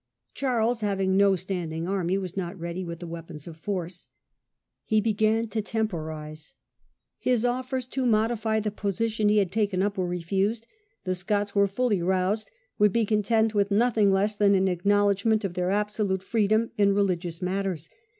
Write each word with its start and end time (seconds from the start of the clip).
Charles, 0.33 0.81
having 0.81 1.15
no 1.15 1.35
standing 1.35 1.87
army, 1.87 2.17
was 2.17 2.35
not 2.35 2.59
ready 2.59 2.83
with 2.83 2.97
the 3.01 3.05
weapons 3.05 3.45
of 3.47 3.55
force: 3.55 4.07
he 4.83 4.99
began 4.99 5.47
to 5.49 5.61
temporize. 5.61 6.55
His 7.19 7.45
offers 7.45 7.85
to 7.89 8.07
modify 8.07 8.59
the 8.59 8.71
position 8.71 9.29
he 9.29 9.37
had 9.37 9.51
taken 9.51 9.83
up 9.83 9.99
were 9.99 10.05
what 10.05 10.09
would 10.09 10.15
refused; 10.15 10.65
the 11.03 11.13
Scots, 11.13 11.55
now 11.55 11.67
fully 11.67 12.01
roused, 12.01 12.49
would 12.79 12.93
charics 12.93 12.93
do? 12.95 12.99
be 13.01 13.05
content 13.05 13.53
with 13.53 13.69
nothing 13.69 14.11
less 14.11 14.35
than 14.35 14.55
an 14.55 14.67
acknowledgment 14.67 15.45
of 15.45 15.53
their 15.53 15.69
absolute 15.69 16.23
freedom 16.23 16.71
in 16.79 16.95
religious 16.95 17.39
matters. 17.39 17.87